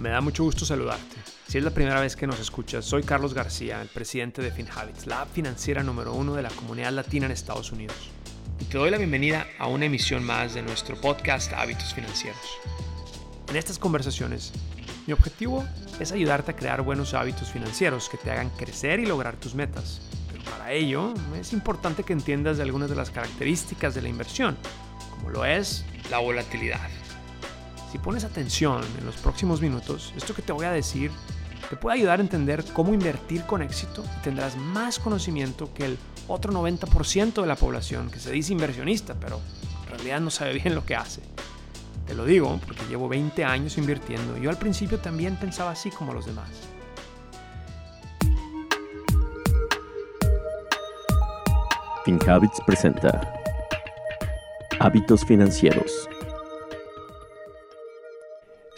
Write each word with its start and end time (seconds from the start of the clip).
Me 0.00 0.08
da 0.08 0.22
mucho 0.22 0.44
gusto 0.44 0.64
saludarte. 0.64 1.16
Si 1.46 1.58
es 1.58 1.64
la 1.64 1.72
primera 1.72 2.00
vez 2.00 2.16
que 2.16 2.26
nos 2.26 2.40
escuchas, 2.40 2.86
soy 2.86 3.02
Carlos 3.02 3.34
García, 3.34 3.82
el 3.82 3.88
presidente 3.88 4.40
de 4.40 4.50
FinHabits, 4.50 5.06
la 5.06 5.26
financiera 5.26 5.82
número 5.82 6.14
uno 6.14 6.34
de 6.34 6.40
la 6.40 6.48
comunidad 6.48 6.90
latina 6.92 7.26
en 7.26 7.32
Estados 7.32 7.70
Unidos. 7.70 7.96
Y 8.58 8.64
te 8.64 8.78
doy 8.78 8.90
la 8.90 8.96
bienvenida 8.96 9.46
a 9.58 9.66
una 9.66 9.84
emisión 9.84 10.24
más 10.24 10.54
de 10.54 10.62
nuestro 10.62 10.98
podcast 10.98 11.52
Hábitos 11.52 11.92
Financieros. 11.92 12.40
En 13.50 13.56
estas 13.56 13.78
conversaciones, 13.78 14.54
mi 15.06 15.12
objetivo 15.12 15.66
es 15.98 16.12
ayudarte 16.12 16.52
a 16.52 16.56
crear 16.56 16.80
buenos 16.80 17.12
hábitos 17.12 17.50
financieros 17.50 18.08
que 18.08 18.16
te 18.16 18.30
hagan 18.30 18.48
crecer 18.56 19.00
y 19.00 19.06
lograr 19.06 19.36
tus 19.36 19.54
metas. 19.54 20.00
Pero 20.32 20.42
para 20.44 20.72
ello 20.72 21.12
es 21.38 21.52
importante 21.52 22.04
que 22.04 22.14
entiendas 22.14 22.58
algunas 22.58 22.88
de 22.88 22.96
las 22.96 23.10
características 23.10 23.94
de 23.94 24.00
la 24.00 24.08
inversión, 24.08 24.56
como 25.10 25.28
lo 25.28 25.44
es 25.44 25.84
la 26.10 26.20
volatilidad. 26.20 26.88
Si 27.90 27.98
pones 27.98 28.22
atención 28.22 28.82
en 28.98 29.04
los 29.04 29.16
próximos 29.16 29.60
minutos, 29.60 30.14
esto 30.16 30.32
que 30.32 30.42
te 30.42 30.52
voy 30.52 30.64
a 30.64 30.70
decir 30.70 31.10
te 31.68 31.76
puede 31.76 31.98
ayudar 31.98 32.20
a 32.20 32.22
entender 32.22 32.64
cómo 32.72 32.94
invertir 32.94 33.42
con 33.44 33.62
éxito 33.62 34.04
y 34.18 34.22
tendrás 34.22 34.56
más 34.56 35.00
conocimiento 35.00 35.72
que 35.74 35.86
el 35.86 35.98
otro 36.28 36.52
90% 36.52 37.40
de 37.40 37.46
la 37.46 37.56
población 37.56 38.08
que 38.10 38.20
se 38.20 38.30
dice 38.30 38.52
inversionista, 38.52 39.14
pero 39.14 39.40
en 39.84 39.90
realidad 39.90 40.20
no 40.20 40.30
sabe 40.30 40.54
bien 40.54 40.74
lo 40.74 40.84
que 40.84 40.94
hace. 40.94 41.20
Te 42.06 42.14
lo 42.14 42.24
digo 42.24 42.60
porque 42.64 42.82
llevo 42.88 43.08
20 43.08 43.44
años 43.44 43.76
invirtiendo 43.76 44.36
yo 44.38 44.50
al 44.50 44.58
principio 44.58 44.98
también 44.98 45.36
pensaba 45.36 45.72
así 45.72 45.90
como 45.90 46.14
los 46.14 46.26
demás. 46.26 46.48
FinHabits 52.04 52.60
presenta 52.66 53.34
Hábitos 54.78 55.24
Financieros 55.24 56.08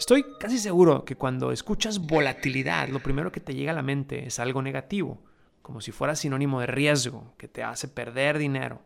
Estoy 0.03 0.25
casi 0.37 0.59
seguro 0.59 1.05
que 1.05 1.15
cuando 1.15 1.53
escuchas 1.53 1.99
volatilidad, 1.99 2.89
lo 2.89 2.99
primero 2.99 3.31
que 3.31 3.39
te 3.39 3.55
llega 3.55 3.71
a 3.71 3.75
la 3.75 3.81
mente 3.81 4.27
es 4.27 4.37
algo 4.37 4.61
negativo, 4.61 5.23
como 5.61 5.79
si 5.79 5.93
fuera 5.93 6.17
sinónimo 6.17 6.59
de 6.59 6.67
riesgo, 6.67 7.33
que 7.37 7.47
te 7.47 7.63
hace 7.63 7.87
perder 7.87 8.37
dinero. 8.37 8.81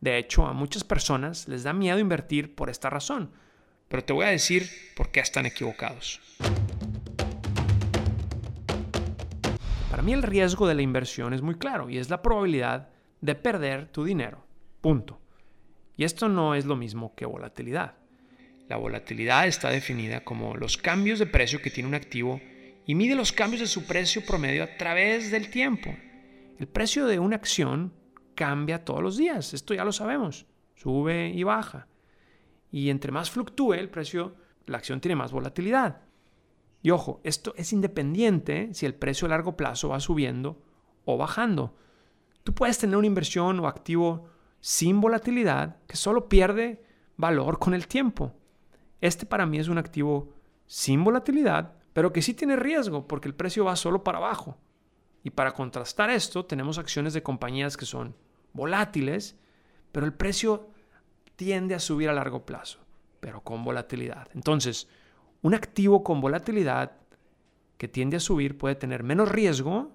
De 0.00 0.16
hecho, 0.16 0.46
a 0.46 0.54
muchas 0.54 0.82
personas 0.82 1.46
les 1.46 1.62
da 1.62 1.74
miedo 1.74 1.98
invertir 1.98 2.54
por 2.54 2.70
esta 2.70 2.88
razón, 2.88 3.32
pero 3.88 4.02
te 4.02 4.14
voy 4.14 4.24
a 4.24 4.30
decir 4.30 4.66
por 4.96 5.10
qué 5.10 5.20
están 5.20 5.44
equivocados. 5.44 6.22
Para 9.90 10.02
mí 10.02 10.14
el 10.14 10.22
riesgo 10.22 10.66
de 10.66 10.74
la 10.74 10.80
inversión 10.80 11.34
es 11.34 11.42
muy 11.42 11.56
claro 11.56 11.90
y 11.90 11.98
es 11.98 12.08
la 12.08 12.22
probabilidad 12.22 12.88
de 13.20 13.34
perder 13.34 13.88
tu 13.88 14.04
dinero. 14.04 14.42
Punto. 14.80 15.20
Y 15.98 16.04
esto 16.04 16.30
no 16.30 16.54
es 16.54 16.64
lo 16.64 16.76
mismo 16.76 17.14
que 17.14 17.26
volatilidad. 17.26 18.05
La 18.68 18.76
volatilidad 18.76 19.46
está 19.46 19.70
definida 19.70 20.24
como 20.24 20.56
los 20.56 20.76
cambios 20.76 21.20
de 21.20 21.26
precio 21.26 21.62
que 21.62 21.70
tiene 21.70 21.88
un 21.88 21.94
activo 21.94 22.40
y 22.84 22.96
mide 22.96 23.14
los 23.14 23.30
cambios 23.30 23.60
de 23.60 23.68
su 23.68 23.86
precio 23.86 24.24
promedio 24.26 24.64
a 24.64 24.76
través 24.76 25.30
del 25.30 25.50
tiempo. 25.50 25.94
El 26.58 26.66
precio 26.66 27.06
de 27.06 27.20
una 27.20 27.36
acción 27.36 27.92
cambia 28.34 28.84
todos 28.84 29.02
los 29.02 29.16
días, 29.16 29.54
esto 29.54 29.72
ya 29.72 29.84
lo 29.84 29.92
sabemos, 29.92 30.46
sube 30.74 31.28
y 31.28 31.44
baja. 31.44 31.86
Y 32.72 32.90
entre 32.90 33.12
más 33.12 33.30
fluctúe 33.30 33.74
el 33.74 33.88
precio, 33.88 34.34
la 34.66 34.78
acción 34.78 35.00
tiene 35.00 35.14
más 35.14 35.30
volatilidad. 35.30 36.02
Y 36.82 36.90
ojo, 36.90 37.20
esto 37.22 37.54
es 37.56 37.72
independiente 37.72 38.70
si 38.72 38.84
el 38.84 38.94
precio 38.94 39.26
a 39.26 39.30
largo 39.30 39.56
plazo 39.56 39.90
va 39.90 40.00
subiendo 40.00 40.60
o 41.04 41.16
bajando. 41.16 41.76
Tú 42.42 42.52
puedes 42.52 42.78
tener 42.78 42.96
una 42.96 43.06
inversión 43.06 43.60
o 43.60 43.68
activo 43.68 44.28
sin 44.60 45.00
volatilidad 45.00 45.78
que 45.86 45.96
solo 45.96 46.28
pierde 46.28 46.84
valor 47.16 47.58
con 47.58 47.72
el 47.72 47.86
tiempo. 47.86 48.34
Este 49.00 49.26
para 49.26 49.46
mí 49.46 49.58
es 49.58 49.68
un 49.68 49.78
activo 49.78 50.32
sin 50.66 51.04
volatilidad, 51.04 51.74
pero 51.92 52.12
que 52.12 52.22
sí 52.22 52.34
tiene 52.34 52.56
riesgo 52.56 53.06
porque 53.06 53.28
el 53.28 53.34
precio 53.34 53.64
va 53.64 53.76
solo 53.76 54.02
para 54.02 54.18
abajo. 54.18 54.58
Y 55.22 55.30
para 55.30 55.52
contrastar 55.52 56.10
esto, 56.10 56.44
tenemos 56.44 56.78
acciones 56.78 57.12
de 57.12 57.22
compañías 57.22 57.76
que 57.76 57.86
son 57.86 58.14
volátiles, 58.52 59.38
pero 59.92 60.06
el 60.06 60.12
precio 60.12 60.70
tiende 61.36 61.74
a 61.74 61.80
subir 61.80 62.08
a 62.08 62.14
largo 62.14 62.46
plazo, 62.46 62.78
pero 63.20 63.42
con 63.42 63.64
volatilidad. 63.64 64.28
Entonces, 64.34 64.88
un 65.42 65.54
activo 65.54 66.02
con 66.02 66.20
volatilidad 66.20 66.92
que 67.76 67.88
tiende 67.88 68.16
a 68.16 68.20
subir 68.20 68.56
puede 68.56 68.74
tener 68.74 69.02
menos 69.02 69.30
riesgo 69.30 69.92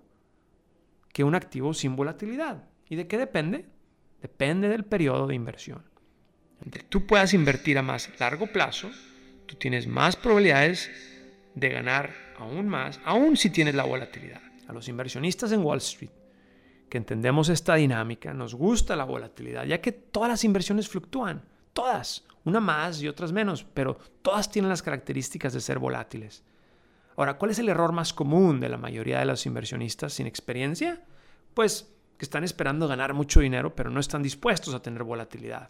que 1.13 1.23
un 1.23 1.35
activo 1.35 1.73
sin 1.73 1.95
volatilidad. 1.95 2.65
¿Y 2.87 2.95
de 2.95 3.07
qué 3.07 3.17
depende? 3.17 3.69
Depende 4.21 4.69
del 4.69 4.85
periodo 4.85 5.27
de 5.27 5.35
inversión 5.35 5.90
tú 6.89 7.05
puedas 7.05 7.33
invertir 7.33 7.77
a 7.77 7.81
más 7.81 8.09
largo 8.19 8.47
plazo, 8.47 8.89
tú 9.45 9.55
tienes 9.55 9.87
más 9.87 10.15
probabilidades 10.15 10.89
de 11.55 11.69
ganar 11.69 12.13
aún 12.37 12.67
más, 12.67 12.99
aún 13.05 13.37
si 13.37 13.49
tienes 13.49 13.75
la 13.75 13.83
volatilidad. 13.83 14.41
A 14.67 14.73
los 14.73 14.87
inversionistas 14.87 15.51
en 15.51 15.61
Wall 15.61 15.79
Street, 15.79 16.11
que 16.89 16.97
entendemos 16.97 17.49
esta 17.49 17.75
dinámica, 17.75 18.33
nos 18.33 18.55
gusta 18.55 18.95
la 18.95 19.03
volatilidad, 19.03 19.65
ya 19.65 19.81
que 19.81 19.91
todas 19.91 20.29
las 20.29 20.43
inversiones 20.43 20.87
fluctúan, 20.87 21.43
todas, 21.73 22.23
una 22.45 22.59
más 22.59 23.01
y 23.01 23.07
otras 23.07 23.31
menos, 23.31 23.63
pero 23.63 23.97
todas 24.21 24.49
tienen 24.49 24.69
las 24.69 24.81
características 24.81 25.53
de 25.53 25.61
ser 25.61 25.79
volátiles. 25.79 26.43
Ahora, 27.17 27.37
¿cuál 27.37 27.51
es 27.51 27.59
el 27.59 27.69
error 27.69 27.91
más 27.91 28.13
común 28.13 28.59
de 28.59 28.69
la 28.69 28.77
mayoría 28.77 29.19
de 29.19 29.25
los 29.25 29.45
inversionistas 29.45 30.13
sin 30.13 30.27
experiencia? 30.27 31.03
Pues 31.53 31.93
que 32.17 32.25
están 32.25 32.43
esperando 32.43 32.87
ganar 32.87 33.13
mucho 33.13 33.39
dinero, 33.39 33.75
pero 33.75 33.89
no 33.89 33.99
están 33.99 34.23
dispuestos 34.23 34.73
a 34.73 34.81
tener 34.81 35.03
volatilidad. 35.03 35.69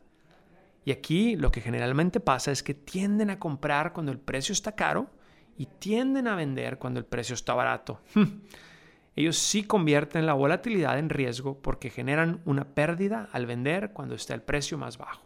Y 0.83 0.91
aquí 0.91 1.35
lo 1.35 1.51
que 1.51 1.61
generalmente 1.61 2.19
pasa 2.19 2.51
es 2.51 2.63
que 2.63 2.73
tienden 2.73 3.29
a 3.29 3.39
comprar 3.39 3.93
cuando 3.93 4.11
el 4.11 4.19
precio 4.19 4.53
está 4.53 4.73
caro 4.73 5.09
y 5.57 5.67
tienden 5.67 6.27
a 6.27 6.35
vender 6.35 6.79
cuando 6.79 6.99
el 6.99 7.05
precio 7.05 7.35
está 7.35 7.53
barato. 7.53 8.01
Ellos 9.15 9.37
sí 9.37 9.63
convierten 9.63 10.25
la 10.25 10.33
volatilidad 10.33 10.97
en 10.97 11.09
riesgo 11.09 11.61
porque 11.61 11.89
generan 11.89 12.41
una 12.45 12.63
pérdida 12.63 13.29
al 13.33 13.45
vender 13.45 13.91
cuando 13.91 14.15
está 14.15 14.33
el 14.33 14.41
precio 14.41 14.77
más 14.77 14.97
bajo. 14.97 15.21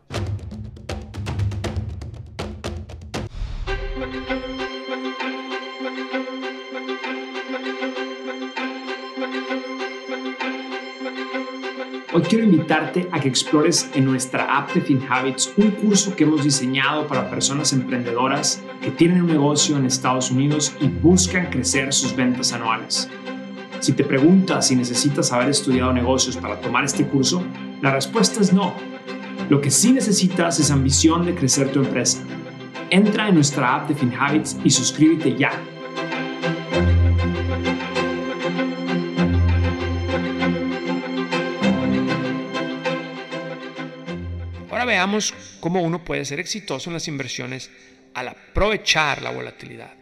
Hoy 12.16 12.22
quiero 12.22 12.46
invitarte 12.46 13.10
a 13.12 13.20
que 13.20 13.28
explores 13.28 13.90
en 13.94 14.06
nuestra 14.06 14.58
app 14.58 14.74
de 14.74 14.80
FinHabits 14.80 15.52
un 15.58 15.72
curso 15.72 16.16
que 16.16 16.24
hemos 16.24 16.46
diseñado 16.46 17.08
para 17.08 17.30
personas 17.30 17.74
emprendedoras 17.74 18.64
que 18.82 18.90
tienen 18.90 19.24
un 19.24 19.28
negocio 19.28 19.76
en 19.76 19.86
Estados 19.86 20.32
Unidos 20.32 20.74
y 20.80 20.88
buscan 20.88 21.48
crecer 21.48 21.92
sus 21.92 22.16
ventas 22.16 22.54
anuales. 22.54 23.10
Si 23.82 23.92
te 23.92 24.06
preguntas 24.06 24.66
si 24.66 24.78
necesitas 24.78 25.34
haber 25.34 25.50
estudiado 25.50 25.92
negocios 25.92 26.38
para 26.38 26.62
tomar 26.62 26.86
este 26.86 27.06
curso, 27.06 27.44
la 27.82 27.92
respuesta 27.92 28.40
es 28.40 28.54
no. 28.54 28.74
Lo 29.50 29.60
que 29.60 29.70
sí 29.70 29.92
necesitas 29.92 30.58
es 30.62 30.72
ambición 30.72 31.26
de 31.26 31.36
crecer 31.36 31.70
tu 31.74 31.80
empresa. 31.80 32.20
Entra 32.92 33.28
en 33.28 33.36
nuestra 33.36 33.76
app 33.76 33.90
de 33.90 33.96
FinHabits 33.96 34.56
y 34.64 34.70
suscríbete 34.70 35.36
ya 35.36 35.52
veamos 44.86 45.34
cómo 45.60 45.82
uno 45.82 46.04
puede 46.04 46.26
ser 46.26 46.40
exitoso 46.40 46.90
en 46.90 46.94
las 46.94 47.08
inversiones 47.08 47.72
al 48.14 48.30
aprovechar 48.30 49.22
la 49.22 49.32
volatilidad. 49.32 49.94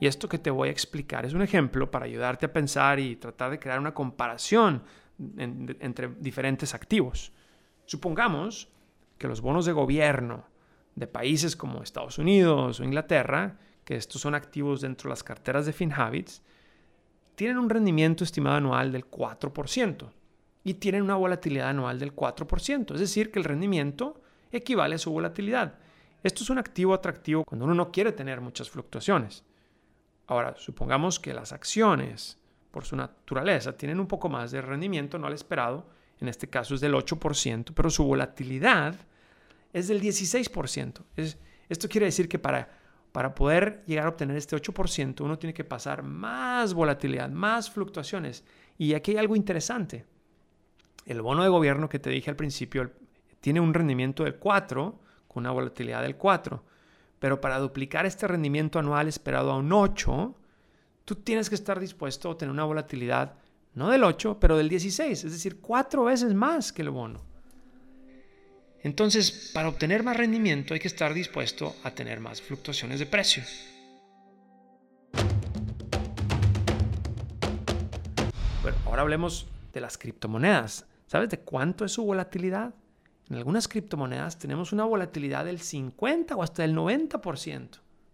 Y 0.00 0.06
esto 0.06 0.28
que 0.28 0.38
te 0.38 0.50
voy 0.50 0.68
a 0.68 0.72
explicar 0.72 1.24
es 1.24 1.32
un 1.32 1.42
ejemplo 1.42 1.90
para 1.90 2.04
ayudarte 2.04 2.46
a 2.46 2.52
pensar 2.52 3.00
y 3.00 3.16
tratar 3.16 3.50
de 3.50 3.58
crear 3.58 3.78
una 3.78 3.94
comparación 3.94 4.82
entre 5.38 6.10
diferentes 6.18 6.74
activos. 6.74 7.32
Supongamos 7.86 8.68
que 9.18 9.28
los 9.28 9.40
bonos 9.40 9.64
de 9.64 9.72
gobierno 9.72 10.44
de 10.94 11.06
países 11.06 11.56
como 11.56 11.82
Estados 11.82 12.18
Unidos 12.18 12.80
o 12.80 12.84
Inglaterra, 12.84 13.58
que 13.84 13.96
estos 13.96 14.20
son 14.20 14.34
activos 14.34 14.80
dentro 14.80 15.08
de 15.08 15.12
las 15.12 15.22
carteras 15.22 15.66
de 15.66 15.72
FinHabits, 15.72 16.42
tienen 17.34 17.58
un 17.58 17.70
rendimiento 17.70 18.24
estimado 18.24 18.56
anual 18.56 18.92
del 18.92 19.10
4% 19.10 20.10
y 20.64 20.74
tienen 20.74 21.02
una 21.02 21.16
volatilidad 21.16 21.70
anual 21.70 21.98
del 21.98 22.14
4%. 22.14 22.94
Es 22.94 23.00
decir, 23.00 23.30
que 23.30 23.38
el 23.38 23.44
rendimiento 23.44 24.20
equivale 24.58 24.96
a 24.96 24.98
su 24.98 25.10
volatilidad. 25.12 25.74
Esto 26.22 26.42
es 26.42 26.50
un 26.50 26.58
activo 26.58 26.94
atractivo 26.94 27.44
cuando 27.44 27.66
uno 27.66 27.74
no 27.74 27.92
quiere 27.92 28.12
tener 28.12 28.40
muchas 28.40 28.70
fluctuaciones. 28.70 29.44
Ahora, 30.26 30.54
supongamos 30.56 31.20
que 31.20 31.34
las 31.34 31.52
acciones, 31.52 32.38
por 32.70 32.84
su 32.84 32.96
naturaleza, 32.96 33.76
tienen 33.76 34.00
un 34.00 34.06
poco 34.06 34.28
más 34.28 34.50
de 34.50 34.62
rendimiento 34.62 35.18
no 35.18 35.26
al 35.26 35.34
esperado, 35.34 35.86
en 36.20 36.28
este 36.28 36.48
caso 36.48 36.74
es 36.74 36.80
del 36.80 36.94
8%, 36.94 37.72
pero 37.74 37.90
su 37.90 38.04
volatilidad 38.04 38.94
es 39.72 39.88
del 39.88 40.00
16%. 40.00 41.02
Es, 41.16 41.36
esto 41.68 41.88
quiere 41.88 42.06
decir 42.06 42.28
que 42.28 42.38
para, 42.38 42.70
para 43.12 43.34
poder 43.34 43.82
llegar 43.86 44.06
a 44.06 44.10
obtener 44.10 44.36
este 44.36 44.56
8%, 44.56 45.20
uno 45.20 45.38
tiene 45.38 45.52
que 45.52 45.64
pasar 45.64 46.02
más 46.02 46.72
volatilidad, 46.72 47.28
más 47.28 47.70
fluctuaciones. 47.70 48.44
Y 48.78 48.94
aquí 48.94 49.10
hay 49.12 49.18
algo 49.18 49.36
interesante. 49.36 50.06
El 51.04 51.20
bono 51.20 51.42
de 51.42 51.50
gobierno 51.50 51.88
que 51.88 51.98
te 51.98 52.08
dije 52.08 52.30
al 52.30 52.36
principio, 52.36 52.90
tiene 53.44 53.60
un 53.60 53.74
rendimiento 53.74 54.24
del 54.24 54.36
4, 54.36 55.00
con 55.28 55.42
una 55.42 55.50
volatilidad 55.50 56.00
del 56.00 56.16
4. 56.16 56.64
pero 57.18 57.42
para 57.42 57.58
duplicar 57.58 58.06
este 58.06 58.26
rendimiento 58.26 58.78
anual 58.78 59.06
esperado 59.06 59.50
a 59.50 59.58
un 59.58 59.70
8, 59.70 60.34
tú 61.04 61.14
tienes 61.16 61.50
que 61.50 61.54
estar 61.54 61.78
dispuesto 61.78 62.30
a 62.30 62.38
tener 62.38 62.50
una 62.50 62.64
volatilidad 62.64 63.34
no 63.74 63.90
del 63.90 64.02
8, 64.02 64.38
pero 64.40 64.56
del 64.56 64.70
16, 64.70 65.24
es 65.24 65.30
decir, 65.30 65.60
cuatro 65.60 66.04
veces 66.04 66.32
más 66.32 66.72
que 66.72 66.80
el 66.80 66.88
bono. 66.88 67.20
Entonces, 68.82 69.50
para 69.52 69.68
obtener 69.68 70.02
más 70.02 70.16
rendimiento 70.16 70.72
hay 70.72 70.80
que 70.80 70.88
estar 70.88 71.12
dispuesto 71.12 71.76
a 71.82 71.90
tener 71.90 72.20
más 72.20 72.40
fluctuaciones 72.40 72.98
de 72.98 73.04
precio. 73.04 73.42
Bueno, 78.62 78.78
ahora 78.86 79.02
hablemos 79.02 79.46
de 79.74 79.82
las 79.82 79.98
criptomonedas. 79.98 80.86
¿Sabes 81.06 81.28
de 81.28 81.40
cuánto 81.40 81.84
es 81.84 81.92
su 81.92 82.04
volatilidad? 82.04 82.72
En 83.30 83.36
algunas 83.36 83.68
criptomonedas 83.68 84.38
tenemos 84.38 84.72
una 84.72 84.84
volatilidad 84.84 85.44
del 85.44 85.60
50 85.60 86.36
o 86.36 86.42
hasta 86.42 86.62
del 86.62 86.76
90%. 86.76 87.68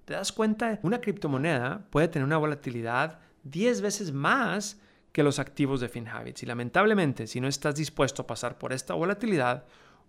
¿Te 0.05 0.15
das 0.15 0.33
cuenta? 0.33 0.79
Una 0.83 1.01
criptomoneda 1.01 1.87
puede 1.91 2.09
tener 2.09 2.25
una 2.25 2.39
volatilidad 2.39 3.19
10 3.45 3.81
veces 3.81 4.13
más 4.13 4.81
que 5.13 5.23
los 5.23 5.39
activos 5.39 5.81
de 5.81 5.89
FinHabits. 5.89 6.43
Y 6.43 6.47
lamentablemente, 6.47 7.27
si 7.27 7.41
no 7.41 7.49
estás 7.49 7.75
dispuesto 7.75 8.23
a 8.23 8.27
pasar 8.27 8.59
por 8.59 8.73
esta 8.73 8.95
volatilidad, 8.95 9.65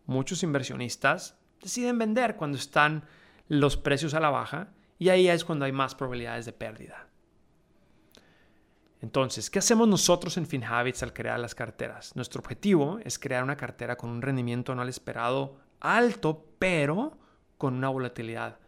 muchos 0.05 0.43
inversionistas 0.43 1.35
deciden 1.61 1.97
vender 1.97 2.35
cuando 2.35 2.57
están 2.57 3.03
los 3.47 3.77
precios 3.77 4.13
a 4.13 4.19
la 4.19 4.29
baja 4.29 4.69
y 4.99 5.09
ahí 5.09 5.27
es 5.27 5.43
cuando 5.43 5.65
hay 5.65 5.71
más 5.71 5.95
probabilidades 5.95 6.45
de 6.45 6.53
pérdida. 6.53 7.10
Entonces, 9.01 9.49
¿qué 9.49 9.59
hacemos 9.59 9.87
nosotros 9.87 10.37
en 10.37 10.45
FinHabits 10.45 11.01
al 11.01 11.13
crear 11.13 11.39
las 11.39 11.55
carteras? 11.55 12.15
Nuestro 12.15 12.39
objetivo 12.39 12.99
es 13.03 13.17
crear 13.17 13.43
una 13.43 13.57
cartera 13.57 13.97
con 13.97 14.11
un 14.11 14.21
rendimiento 14.21 14.71
anual 14.71 14.89
esperado 14.89 15.57
alto, 15.79 16.45
pero 16.59 17.17
con 17.57 17.73
una 17.73 17.89
volatilidad 17.89 18.59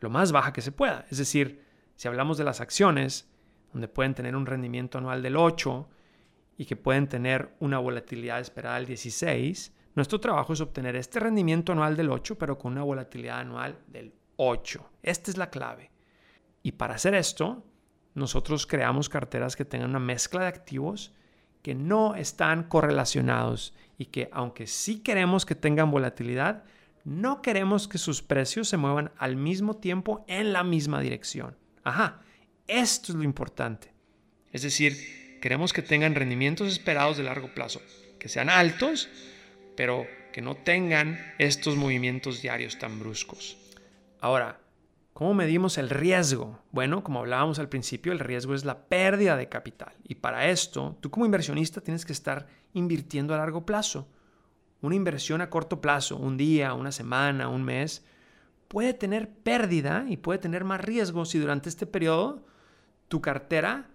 lo 0.00 0.10
más 0.10 0.32
baja 0.32 0.52
que 0.52 0.60
se 0.60 0.72
pueda. 0.72 1.06
Es 1.10 1.18
decir, 1.18 1.64
si 1.94 2.08
hablamos 2.08 2.36
de 2.36 2.44
las 2.44 2.60
acciones, 2.60 3.30
donde 3.72 3.88
pueden 3.88 4.14
tener 4.14 4.34
un 4.34 4.46
rendimiento 4.46 4.98
anual 4.98 5.22
del 5.22 5.36
8 5.36 5.88
y 6.58 6.64
que 6.64 6.76
pueden 6.76 7.08
tener 7.08 7.54
una 7.60 7.78
volatilidad 7.78 8.40
esperada 8.40 8.76
del 8.76 8.86
16, 8.86 9.72
nuestro 9.94 10.20
trabajo 10.20 10.52
es 10.52 10.60
obtener 10.60 10.96
este 10.96 11.20
rendimiento 11.20 11.72
anual 11.72 11.96
del 11.96 12.10
8, 12.10 12.36
pero 12.36 12.58
con 12.58 12.72
una 12.72 12.82
volatilidad 12.82 13.38
anual 13.38 13.78
del 13.86 14.12
8. 14.36 14.90
Esta 15.02 15.30
es 15.30 15.36
la 15.36 15.48
clave. 15.48 15.90
Y 16.62 16.72
para 16.72 16.96
hacer 16.96 17.14
esto, 17.14 17.64
nosotros 18.16 18.66
creamos 18.66 19.10
carteras 19.10 19.56
que 19.56 19.66
tengan 19.66 19.90
una 19.90 19.98
mezcla 20.00 20.40
de 20.40 20.46
activos 20.46 21.12
que 21.62 21.74
no 21.74 22.14
están 22.14 22.64
correlacionados 22.64 23.74
y 23.98 24.06
que 24.06 24.30
aunque 24.32 24.66
sí 24.66 25.00
queremos 25.00 25.44
que 25.44 25.54
tengan 25.54 25.90
volatilidad, 25.90 26.64
no 27.04 27.42
queremos 27.42 27.88
que 27.88 27.98
sus 27.98 28.22
precios 28.22 28.68
se 28.68 28.78
muevan 28.78 29.12
al 29.18 29.36
mismo 29.36 29.76
tiempo 29.76 30.24
en 30.28 30.54
la 30.54 30.64
misma 30.64 31.00
dirección. 31.02 31.56
Ajá, 31.84 32.22
esto 32.66 33.12
es 33.12 33.18
lo 33.18 33.22
importante. 33.22 33.92
Es 34.50 34.62
decir, 34.62 35.38
queremos 35.42 35.74
que 35.74 35.82
tengan 35.82 36.14
rendimientos 36.14 36.68
esperados 36.68 37.18
de 37.18 37.24
largo 37.24 37.52
plazo, 37.52 37.82
que 38.18 38.30
sean 38.30 38.48
altos, 38.48 39.10
pero 39.76 40.06
que 40.32 40.40
no 40.40 40.54
tengan 40.54 41.20
estos 41.38 41.76
movimientos 41.76 42.40
diarios 42.40 42.78
tan 42.78 42.98
bruscos. 42.98 43.58
Ahora, 44.20 44.58
¿cómo 45.16 45.32
medimos 45.32 45.78
el 45.78 45.88
riesgo? 45.88 46.58
Bueno, 46.72 47.02
como 47.02 47.20
hablábamos 47.20 47.58
al 47.58 47.70
principio, 47.70 48.12
el 48.12 48.18
riesgo 48.18 48.54
es 48.54 48.66
la 48.66 48.86
pérdida 48.86 49.34
de 49.38 49.48
capital. 49.48 49.94
Y 50.04 50.16
para 50.16 50.50
esto, 50.50 50.98
tú 51.00 51.10
como 51.10 51.24
inversionista 51.24 51.80
tienes 51.80 52.04
que 52.04 52.12
estar 52.12 52.46
invirtiendo 52.74 53.32
a 53.32 53.38
largo 53.38 53.64
plazo. 53.64 54.08
Una 54.82 54.94
inversión 54.94 55.40
a 55.40 55.48
corto 55.48 55.80
plazo, 55.80 56.18
un 56.18 56.36
día, 56.36 56.74
una 56.74 56.92
semana, 56.92 57.48
un 57.48 57.62
mes, 57.62 58.04
puede 58.68 58.92
tener 58.92 59.30
pérdida 59.30 60.04
y 60.06 60.18
puede 60.18 60.38
tener 60.38 60.64
más 60.64 60.82
riesgo 60.82 61.24
si 61.24 61.38
durante 61.38 61.70
este 61.70 61.86
periodo 61.86 62.44
tu 63.08 63.22
cartera 63.22 63.88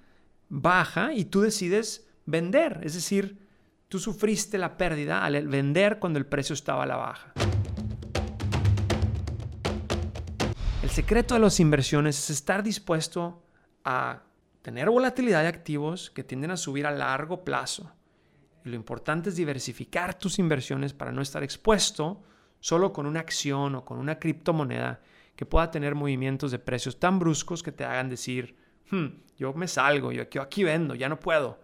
baja 0.49 1.13
y 1.13 1.25
tú 1.25 1.41
decides 1.41 2.07
vender. 2.25 2.79
Es 2.81 2.95
decir, 2.95 3.47
tú 3.89 3.99
sufriste 3.99 4.57
la 4.57 4.75
pérdida 4.75 5.23
al 5.23 5.47
vender 5.47 5.99
cuando 5.99 6.17
el 6.17 6.25
precio 6.25 6.55
estaba 6.55 6.81
a 6.81 6.87
la 6.87 6.95
baja. 6.95 7.31
Secreto 10.91 11.33
de 11.33 11.39
las 11.39 11.59
inversiones 11.59 12.17
es 12.17 12.29
estar 12.29 12.63
dispuesto 12.63 13.43
a 13.83 14.23
tener 14.61 14.89
volatilidad 14.89 15.41
de 15.41 15.47
activos 15.47 16.11
que 16.11 16.23
tienden 16.23 16.51
a 16.51 16.57
subir 16.57 16.85
a 16.85 16.91
largo 16.91 17.43
plazo. 17.43 17.91
Y 18.63 18.69
lo 18.69 18.75
importante 18.75 19.29
es 19.29 19.35
diversificar 19.35 20.13
tus 20.13 20.37
inversiones 20.37 20.93
para 20.93 21.11
no 21.11 21.21
estar 21.21 21.43
expuesto 21.43 22.21
solo 22.59 22.93
con 22.93 23.05
una 23.05 23.21
acción 23.21 23.75
o 23.75 23.85
con 23.85 23.97
una 23.97 24.19
criptomoneda 24.19 25.01
que 25.35 25.45
pueda 25.45 25.71
tener 25.71 25.95
movimientos 25.95 26.51
de 26.51 26.59
precios 26.59 26.99
tan 26.99 27.17
bruscos 27.17 27.63
que 27.63 27.71
te 27.71 27.83
hagan 27.83 28.09
decir, 28.09 28.55
Hmm, 28.91 29.21
yo 29.37 29.53
me 29.53 29.69
salgo, 29.69 30.11
yo, 30.11 30.23
aquí 30.41 30.63
vendo, 30.63 30.95
ya 30.95 31.07
no 31.07 31.19
puedo. 31.19 31.59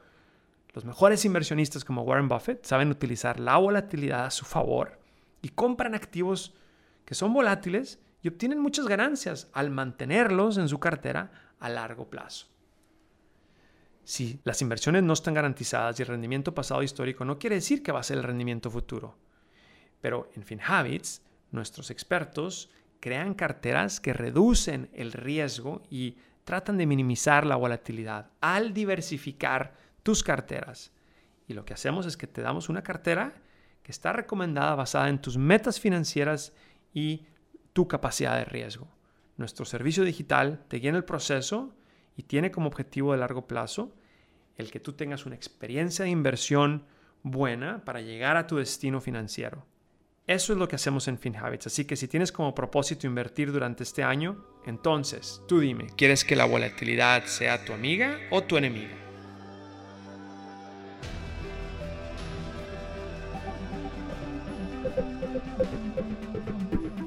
Los 0.74 0.86
mejores 0.86 1.26
inversionistas 1.26 1.84
como 1.84 2.04
Warren 2.04 2.30
Buffett 2.30 2.66
saben 2.66 2.90
utilizar 2.90 3.40
la 3.40 3.58
volatilidad 3.58 4.26
a 4.26 4.32
su 4.32 4.46
favor 4.46 5.00
y 5.42 5.50
compran 5.50 5.94
activos 5.94 6.56
que 7.04 7.16
son 7.16 7.34
volátiles 7.34 8.00
y 8.28 8.30
obtienen 8.30 8.60
muchas 8.60 8.88
ganancias 8.88 9.48
al 9.54 9.70
mantenerlos 9.70 10.58
en 10.58 10.68
su 10.68 10.80
cartera 10.80 11.32
a 11.62 11.70
largo 11.70 12.10
plazo. 12.10 12.48
Si 14.04 14.42
las 14.44 14.62
inversiones 14.62 15.04
no 15.04 15.14
están 15.14 15.34
garantizadas 15.34 15.98
y 15.98 16.02
el 16.02 16.10
rendimiento 16.10 16.54
pasado 16.54 16.84
histórico 16.84 17.24
no 17.24 17.40
quiere 17.40 17.56
decir 17.56 17.82
que 17.82 17.94
va 17.94 18.02
a 18.02 18.04
ser 18.04 18.18
el 18.18 18.26
rendimiento 18.26 18.70
futuro. 18.70 19.18
Pero 20.02 20.30
en 20.36 20.44
FinHabits, 20.44 21.22
nuestros 21.52 21.90
expertos 21.90 22.70
crean 23.00 23.34
carteras 23.34 24.02
que 24.02 24.12
reducen 24.12 24.90
el 24.92 25.14
riesgo 25.14 25.84
y 25.90 26.18
tratan 26.44 26.78
de 26.78 26.86
minimizar 26.86 27.46
la 27.46 27.56
volatilidad 27.56 28.32
al 28.42 28.74
diversificar 28.74 29.74
tus 30.04 30.22
carteras. 30.22 30.92
Y 31.48 31.54
lo 31.54 31.64
que 31.64 31.76
hacemos 31.76 32.06
es 32.06 32.18
que 32.18 32.28
te 32.28 32.42
damos 32.42 32.68
una 32.68 32.84
cartera 32.84 33.36
que 33.84 33.94
está 33.94 34.12
recomendada 34.12 34.76
basada 34.76 35.08
en 35.08 35.22
tus 35.22 35.38
metas 35.38 35.80
financieras 35.80 36.52
y 36.94 37.26
tu 37.78 37.88
capacidad 37.88 38.36
de 38.36 38.46
riesgo. 38.46 38.88
Nuestro 39.36 39.64
servicio 39.64 40.04
digital 40.04 40.66
te 40.68 40.78
guía 40.78 40.90
en 40.90 40.96
el 40.96 41.04
proceso 41.04 41.76
y 42.16 42.24
tiene 42.24 42.50
como 42.50 42.70
objetivo 42.70 43.12
de 43.12 43.20
largo 43.20 43.46
plazo 43.46 43.94
el 44.56 44.72
que 44.72 44.80
tú 44.80 44.94
tengas 44.94 45.28
una 45.28 45.36
experiencia 45.36 46.04
de 46.06 46.10
inversión 46.10 46.88
buena 47.22 47.86
para 47.86 48.02
llegar 48.02 48.36
a 48.36 48.48
tu 48.48 48.58
destino 48.58 49.00
financiero. 49.00 49.64
Eso 50.26 50.54
es 50.54 50.58
lo 50.58 50.68
que 50.68 50.76
hacemos 50.76 51.08
en 51.08 51.20
FinHabits. 51.20 51.68
Así 51.68 51.86
que 51.86 51.96
si 51.96 52.08
tienes 52.08 52.32
como 52.32 52.56
propósito 52.56 53.06
invertir 53.06 53.52
durante 53.52 53.84
este 53.84 54.02
año, 54.04 54.44
entonces 54.66 55.44
tú 55.48 55.60
dime, 55.60 55.86
¿quieres 55.96 56.26
que 56.26 56.36
la 56.36 56.46
volatilidad 56.46 57.26
sea 57.26 57.64
tu 57.64 57.74
amiga 57.74 58.18
o 58.31 58.42
tu 58.42 58.57
enemiga? 58.57 58.98